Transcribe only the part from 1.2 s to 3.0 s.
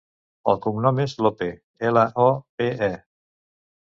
Lope: ela, o, pe, e.